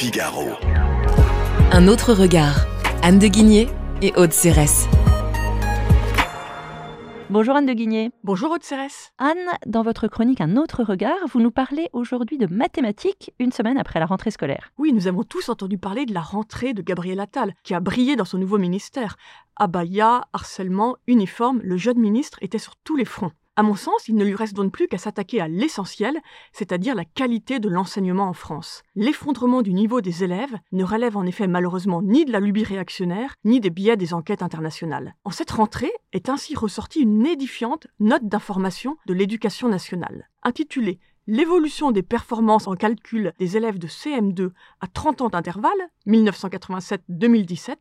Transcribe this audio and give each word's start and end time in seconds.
Figaro. 0.00 0.48
Un 1.72 1.86
autre 1.86 2.14
regard. 2.14 2.64
Anne 3.02 3.18
de 3.18 3.26
Guigné 3.26 3.68
et 4.00 4.14
Aude 4.16 4.32
Cérès. 4.32 4.88
Bonjour 7.28 7.54
Anne 7.54 7.66
de 7.66 7.74
Guigné. 7.74 8.10
Bonjour 8.24 8.50
Aude 8.50 8.62
Cérès. 8.62 9.12
Anne, 9.18 9.36
dans 9.66 9.82
votre 9.82 10.08
chronique 10.08 10.40
Un 10.40 10.56
autre 10.56 10.84
regard, 10.84 11.18
vous 11.30 11.42
nous 11.42 11.50
parlez 11.50 11.90
aujourd'hui 11.92 12.38
de 12.38 12.46
mathématiques 12.46 13.34
une 13.38 13.52
semaine 13.52 13.76
après 13.76 14.00
la 14.00 14.06
rentrée 14.06 14.30
scolaire. 14.30 14.72
Oui, 14.78 14.94
nous 14.94 15.06
avons 15.06 15.22
tous 15.22 15.50
entendu 15.50 15.76
parler 15.76 16.06
de 16.06 16.14
la 16.14 16.22
rentrée 16.22 16.72
de 16.72 16.80
Gabriel 16.80 17.20
Attal, 17.20 17.52
qui 17.62 17.74
a 17.74 17.80
brillé 17.80 18.16
dans 18.16 18.24
son 18.24 18.38
nouveau 18.38 18.56
ministère. 18.56 19.18
Abaya, 19.56 20.22
harcèlement, 20.32 20.96
uniforme, 21.08 21.60
le 21.62 21.76
jeune 21.76 21.98
ministre 21.98 22.38
était 22.40 22.56
sur 22.56 22.74
tous 22.76 22.96
les 22.96 23.04
fronts. 23.04 23.32
À 23.60 23.62
mon 23.62 23.74
sens, 23.74 24.08
il 24.08 24.14
ne 24.14 24.24
lui 24.24 24.34
reste 24.34 24.54
donc 24.56 24.72
plus 24.72 24.88
qu'à 24.88 24.96
s'attaquer 24.96 25.38
à 25.38 25.46
l'essentiel, 25.46 26.18
c'est-à-dire 26.50 26.94
la 26.94 27.04
qualité 27.04 27.58
de 27.58 27.68
l'enseignement 27.68 28.26
en 28.26 28.32
France. 28.32 28.82
L'effondrement 28.94 29.60
du 29.60 29.74
niveau 29.74 30.00
des 30.00 30.24
élèves 30.24 30.56
ne 30.72 30.82
relève 30.82 31.18
en 31.18 31.26
effet 31.26 31.46
malheureusement 31.46 32.00
ni 32.00 32.24
de 32.24 32.32
la 32.32 32.40
lubie 32.40 32.64
réactionnaire, 32.64 33.34
ni 33.44 33.60
des 33.60 33.68
biais 33.68 33.98
des 33.98 34.14
enquêtes 34.14 34.42
internationales. 34.42 35.14
En 35.24 35.30
cette 35.30 35.50
rentrée 35.50 35.92
est 36.14 36.30
ainsi 36.30 36.56
ressortie 36.56 37.00
une 37.00 37.26
édifiante 37.26 37.86
note 37.98 38.24
d'information 38.24 38.96
de 39.04 39.12
l'éducation 39.12 39.68
nationale, 39.68 40.30
intitulée 40.42 40.98
L'évolution 41.26 41.90
des 41.92 42.02
performances 42.02 42.66
en 42.66 42.76
calcul 42.76 43.34
des 43.38 43.58
élèves 43.58 43.78
de 43.78 43.86
CM2 43.86 44.52
à 44.80 44.86
30 44.86 45.20
ans 45.20 45.28
d'intervalle, 45.28 45.70
1987-2017, 46.06 47.74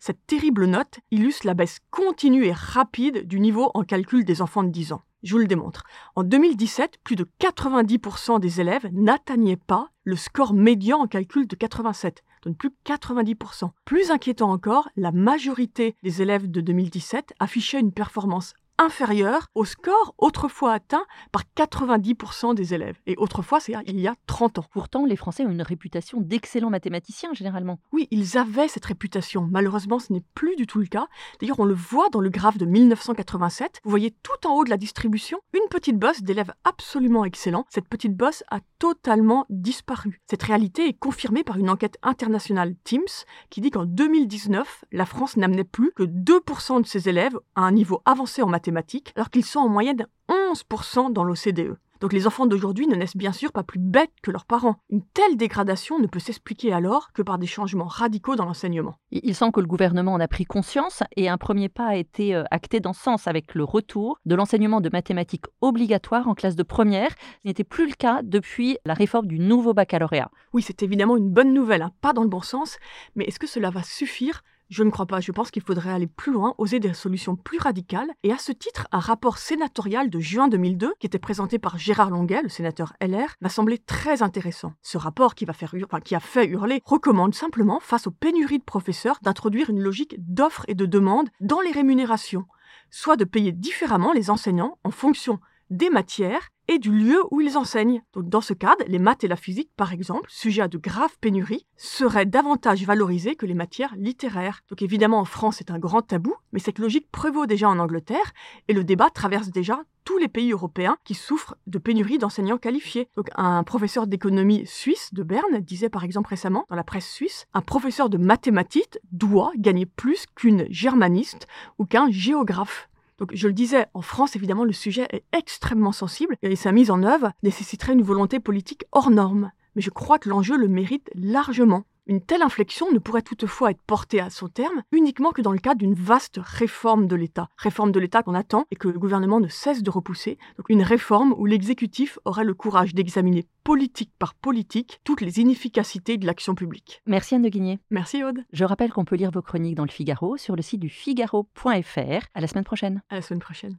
cette 0.00 0.26
terrible 0.26 0.64
note 0.64 0.98
illustre 1.10 1.46
la 1.46 1.54
baisse 1.54 1.78
continue 1.90 2.46
et 2.46 2.52
rapide 2.52 3.26
du 3.28 3.38
niveau 3.38 3.70
en 3.74 3.84
calcul 3.84 4.24
des 4.24 4.42
enfants 4.42 4.64
de 4.64 4.70
10 4.70 4.92
ans. 4.94 5.02
Je 5.22 5.32
vous 5.32 5.38
le 5.38 5.46
démontre. 5.46 5.84
En 6.16 6.24
2017, 6.24 7.00
plus 7.04 7.16
de 7.16 7.28
90% 7.40 8.40
des 8.40 8.60
élèves 8.62 8.88
n'atteignaient 8.92 9.56
pas 9.56 9.90
le 10.04 10.16
score 10.16 10.54
médian 10.54 10.98
en 10.98 11.06
calcul 11.06 11.46
de 11.46 11.54
87, 11.54 12.24
donc 12.42 12.56
plus 12.56 12.70
de 12.70 12.76
90%. 12.86 13.70
Plus 13.84 14.10
inquiétant 14.10 14.50
encore, 14.50 14.88
la 14.96 15.12
majorité 15.12 15.94
des 16.02 16.22
élèves 16.22 16.50
de 16.50 16.62
2017 16.62 17.34
affichaient 17.38 17.80
une 17.80 17.92
performance 17.92 18.54
inférieur 18.80 19.46
au 19.54 19.66
score 19.66 20.14
autrefois 20.16 20.72
atteint 20.72 21.04
par 21.32 21.42
90% 21.54 22.54
des 22.54 22.72
élèves. 22.72 22.96
Et 23.06 23.14
autrefois, 23.18 23.60
c'est 23.60 23.74
il 23.86 24.00
y 24.00 24.08
a 24.08 24.14
30 24.26 24.58
ans. 24.58 24.64
Pourtant, 24.72 25.04
les 25.04 25.16
Français 25.16 25.44
ont 25.44 25.50
une 25.50 25.60
réputation 25.60 26.20
d'excellents 26.20 26.70
mathématiciens 26.70 27.34
généralement. 27.34 27.78
Oui, 27.92 28.08
ils 28.10 28.38
avaient 28.38 28.68
cette 28.68 28.86
réputation. 28.86 29.46
Malheureusement, 29.50 29.98
ce 29.98 30.12
n'est 30.14 30.24
plus 30.34 30.56
du 30.56 30.66
tout 30.66 30.78
le 30.78 30.86
cas. 30.86 31.08
D'ailleurs, 31.40 31.60
on 31.60 31.66
le 31.66 31.74
voit 31.74 32.08
dans 32.08 32.20
le 32.20 32.30
graphe 32.30 32.56
de 32.56 32.64
1987. 32.64 33.80
Vous 33.84 33.90
voyez 33.90 34.14
tout 34.22 34.46
en 34.46 34.54
haut 34.54 34.64
de 34.64 34.70
la 34.70 34.78
distribution 34.78 35.38
une 35.52 35.68
petite 35.68 35.98
bosse 35.98 36.22
d'élèves 36.22 36.52
absolument 36.64 37.26
excellents. 37.26 37.66
Cette 37.68 37.88
petite 37.88 38.16
bosse 38.16 38.44
a 38.50 38.60
totalement 38.78 39.44
disparu. 39.50 40.22
Cette 40.26 40.42
réalité 40.42 40.88
est 40.88 40.98
confirmée 40.98 41.44
par 41.44 41.58
une 41.58 41.68
enquête 41.68 41.98
internationale 42.02 42.74
Teams 42.84 43.02
qui 43.50 43.60
dit 43.60 43.70
qu'en 43.70 43.84
2019, 43.84 44.86
la 44.92 45.04
France 45.04 45.36
n'amenait 45.36 45.64
plus 45.64 45.92
que 45.94 46.04
2% 46.04 46.80
de 46.80 46.86
ses 46.86 47.10
élèves 47.10 47.38
à 47.56 47.62
un 47.62 47.72
niveau 47.72 48.00
avancé 48.06 48.40
en 48.40 48.46
mathématiques 48.46 48.69
alors 49.16 49.30
qu'ils 49.30 49.44
sont 49.44 49.60
en 49.60 49.68
moyenne 49.68 50.06
11% 50.28 51.12
dans 51.12 51.24
l'OCDE. 51.24 51.76
Donc 52.00 52.14
les 52.14 52.26
enfants 52.26 52.46
d'aujourd'hui 52.46 52.86
ne 52.86 52.94
naissent 52.94 53.16
bien 53.16 53.32
sûr 53.32 53.52
pas 53.52 53.62
plus 53.62 53.78
bêtes 53.78 54.12
que 54.22 54.30
leurs 54.30 54.46
parents. 54.46 54.76
Une 54.88 55.02
telle 55.02 55.36
dégradation 55.36 55.98
ne 55.98 56.06
peut 56.06 56.18
s'expliquer 56.18 56.72
alors 56.72 57.12
que 57.12 57.20
par 57.20 57.36
des 57.36 57.46
changements 57.46 57.86
radicaux 57.86 58.36
dans 58.36 58.46
l'enseignement. 58.46 58.94
Il 59.10 59.34
semble 59.34 59.52
que 59.52 59.60
le 59.60 59.66
gouvernement 59.66 60.14
en 60.14 60.20
a 60.20 60.26
pris 60.26 60.46
conscience 60.46 61.02
et 61.16 61.28
un 61.28 61.36
premier 61.36 61.68
pas 61.68 61.88
a 61.88 61.96
été 61.96 62.34
euh, 62.34 62.44
acté 62.50 62.80
dans 62.80 62.94
ce 62.94 63.02
sens 63.02 63.26
avec 63.26 63.54
le 63.54 63.64
retour 63.64 64.18
de 64.24 64.34
l'enseignement 64.34 64.80
de 64.80 64.88
mathématiques 64.90 65.44
obligatoire 65.60 66.26
en 66.26 66.34
classe 66.34 66.56
de 66.56 66.62
première. 66.62 67.10
Ce 67.10 67.48
n'était 67.48 67.64
plus 67.64 67.86
le 67.86 67.94
cas 67.94 68.22
depuis 68.22 68.78
la 68.86 68.94
réforme 68.94 69.26
du 69.26 69.38
nouveau 69.38 69.74
baccalauréat. 69.74 70.30
Oui, 70.54 70.62
c'est 70.62 70.82
évidemment 70.82 71.18
une 71.18 71.28
bonne 71.28 71.52
nouvelle, 71.52 71.82
hein. 71.82 71.92
pas 72.00 72.14
dans 72.14 72.22
le 72.22 72.28
bon 72.28 72.40
sens, 72.40 72.78
mais 73.14 73.24
est-ce 73.24 73.38
que 73.38 73.46
cela 73.46 73.68
va 73.68 73.82
suffire 73.82 74.42
je 74.70 74.84
ne 74.84 74.90
crois 74.90 75.06
pas, 75.06 75.20
je 75.20 75.32
pense 75.32 75.50
qu'il 75.50 75.62
faudrait 75.62 75.90
aller 75.90 76.06
plus 76.06 76.32
loin, 76.32 76.54
oser 76.56 76.78
des 76.78 76.94
solutions 76.94 77.36
plus 77.36 77.58
radicales, 77.58 78.10
et 78.22 78.32
à 78.32 78.38
ce 78.38 78.52
titre, 78.52 78.86
un 78.92 79.00
rapport 79.00 79.38
sénatorial 79.38 80.08
de 80.08 80.20
juin 80.20 80.48
2002, 80.48 80.94
qui 80.98 81.06
était 81.06 81.18
présenté 81.18 81.58
par 81.58 81.76
Gérard 81.76 82.10
Longuet, 82.10 82.42
le 82.42 82.48
sénateur 82.48 82.94
LR, 83.00 83.34
m'a 83.40 83.48
semblé 83.48 83.78
très 83.78 84.22
intéressant. 84.22 84.72
Ce 84.82 84.96
rapport 84.96 85.34
qui, 85.34 85.44
a 85.44 86.20
fait 86.20 86.46
hurler 86.46 86.80
recommande 86.84 87.34
simplement, 87.34 87.80
face 87.80 88.06
aux 88.06 88.12
pénuries 88.12 88.60
de 88.60 88.64
professeurs, 88.64 89.18
d'introduire 89.22 89.70
une 89.70 89.80
logique 89.80 90.14
d'offre 90.18 90.64
et 90.68 90.74
de 90.74 90.86
demande 90.86 91.28
dans 91.40 91.60
les 91.60 91.72
rémunérations, 91.72 92.46
soit 92.90 93.16
de 93.16 93.24
payer 93.24 93.52
différemment 93.52 94.12
les 94.12 94.30
enseignants 94.30 94.78
en 94.84 94.90
fonction 94.90 95.40
des 95.70 95.90
matières 95.90 96.50
et 96.70 96.78
du 96.78 96.92
lieu 96.92 97.20
où 97.32 97.40
ils 97.40 97.58
enseignent. 97.58 98.00
Donc 98.14 98.28
dans 98.28 98.40
ce 98.40 98.54
cadre, 98.54 98.84
les 98.86 99.00
maths 99.00 99.24
et 99.24 99.28
la 99.28 99.34
physique, 99.34 99.70
par 99.76 99.92
exemple, 99.92 100.30
sujets 100.30 100.62
à 100.62 100.68
de 100.68 100.78
graves 100.78 101.18
pénuries, 101.20 101.66
seraient 101.76 102.26
davantage 102.26 102.84
valorisés 102.84 103.34
que 103.34 103.44
les 103.44 103.54
matières 103.54 103.94
littéraires. 103.96 104.62
Donc 104.70 104.80
évidemment, 104.80 105.18
en 105.18 105.24
France, 105.24 105.56
c'est 105.58 105.72
un 105.72 105.80
grand 105.80 106.00
tabou, 106.00 106.32
mais 106.52 106.60
cette 106.60 106.78
logique 106.78 107.10
prévaut 107.10 107.46
déjà 107.46 107.68
en 107.68 107.80
Angleterre, 107.80 108.32
et 108.68 108.72
le 108.72 108.84
débat 108.84 109.10
traverse 109.10 109.50
déjà 109.50 109.82
tous 110.04 110.18
les 110.18 110.28
pays 110.28 110.52
européens 110.52 110.96
qui 111.04 111.14
souffrent 111.14 111.56
de 111.66 111.78
pénuries 111.78 112.18
d'enseignants 112.18 112.58
qualifiés. 112.58 113.08
Donc 113.16 113.30
un 113.34 113.62
professeur 113.64 114.06
d'économie 114.06 114.64
suisse 114.66 115.12
de 115.12 115.22
Berne 115.22 115.60
disait 115.60 115.90
par 115.90 116.04
exemple 116.04 116.30
récemment 116.30 116.66
dans 116.70 116.76
la 116.76 116.84
presse 116.84 117.08
suisse, 117.08 117.46
un 117.52 117.60
professeur 117.60 118.08
de 118.08 118.18
mathématiques 118.18 118.98
doit 119.12 119.52
gagner 119.56 119.86
plus 119.86 120.26
qu'une 120.34 120.66
germaniste 120.70 121.46
ou 121.78 121.84
qu'un 121.84 122.10
géographe. 122.10 122.89
Donc, 123.20 123.32
je 123.34 123.46
le 123.46 123.52
disais, 123.52 123.86
en 123.92 124.00
France, 124.00 124.34
évidemment, 124.34 124.64
le 124.64 124.72
sujet 124.72 125.06
est 125.10 125.24
extrêmement 125.36 125.92
sensible 125.92 126.36
et 126.42 126.56
sa 126.56 126.72
mise 126.72 126.90
en 126.90 127.02
œuvre 127.02 127.32
nécessiterait 127.42 127.92
une 127.92 128.02
volonté 128.02 128.40
politique 128.40 128.86
hors 128.92 129.10
norme. 129.10 129.52
Mais 129.76 129.82
je 129.82 129.90
crois 129.90 130.18
que 130.18 130.30
l'enjeu 130.30 130.56
le 130.56 130.68
mérite 130.68 131.10
largement. 131.14 131.84
Une 132.06 132.20
telle 132.20 132.42
inflexion 132.42 132.90
ne 132.92 132.98
pourrait 132.98 133.22
toutefois 133.22 133.70
être 133.70 133.82
portée 133.86 134.20
à 134.20 134.30
son 134.30 134.48
terme 134.48 134.82
uniquement 134.92 135.32
que 135.32 135.42
dans 135.42 135.52
le 135.52 135.58
cadre 135.58 135.78
d'une 135.78 135.94
vaste 135.94 136.40
réforme 136.42 137.06
de 137.06 137.16
l'État. 137.16 137.48
Réforme 137.56 137.92
de 137.92 138.00
l'État 138.00 138.22
qu'on 138.22 138.34
attend 138.34 138.66
et 138.70 138.76
que 138.76 138.88
le 138.88 138.98
gouvernement 138.98 139.40
ne 139.40 139.48
cesse 139.48 139.82
de 139.82 139.90
repousser. 139.90 140.38
Donc 140.58 140.68
une 140.68 140.82
réforme 140.82 141.34
où 141.36 141.46
l'exécutif 141.46 142.18
aurait 142.24 142.44
le 142.44 142.54
courage 142.54 142.94
d'examiner 142.94 143.46
politique 143.64 144.10
par 144.18 144.34
politique 144.34 145.00
toutes 145.04 145.20
les 145.20 145.38
inefficacités 145.38 146.16
de 146.16 146.26
l'action 146.26 146.54
publique. 146.54 147.02
Merci 147.06 147.34
Anne 147.34 147.42
de 147.42 147.48
Guigné. 147.48 147.78
Merci 147.90 148.24
Aude. 148.24 148.44
Je 148.52 148.64
rappelle 148.64 148.92
qu'on 148.92 149.04
peut 149.04 149.16
lire 149.16 149.30
vos 149.30 149.42
chroniques 149.42 149.76
dans 149.76 149.84
le 149.84 149.90
Figaro 149.90 150.36
sur 150.36 150.56
le 150.56 150.62
site 150.62 150.80
du 150.80 150.88
figaro.fr. 150.88 152.26
À 152.34 152.40
la 152.40 152.46
semaine 152.46 152.64
prochaine. 152.64 153.02
À 153.10 153.16
la 153.16 153.22
semaine 153.22 153.40
prochaine. 153.40 153.78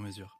sur 0.00 0.06
mesure. 0.06 0.39